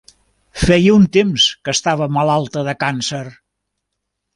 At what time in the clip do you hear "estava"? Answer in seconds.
1.79-2.11